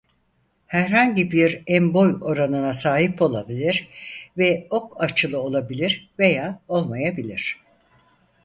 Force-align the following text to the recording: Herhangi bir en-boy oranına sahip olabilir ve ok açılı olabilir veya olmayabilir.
Herhangi 0.67 1.31
bir 1.31 1.63
en-boy 1.67 2.17
oranına 2.21 2.73
sahip 2.73 3.21
olabilir 3.21 3.89
ve 4.37 4.67
ok 4.69 5.03
açılı 5.03 5.41
olabilir 5.41 6.09
veya 6.19 6.59
olmayabilir. 6.67 7.57